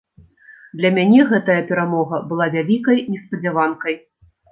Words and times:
Для 0.79 0.89
мяне 0.95 1.19
гэтая 1.31 1.57
перамога 1.71 2.21
была 2.31 2.47
вялікай 2.55 2.97
неспадзяванкай. 3.13 3.95